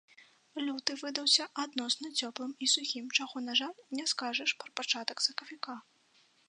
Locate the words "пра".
4.63-4.69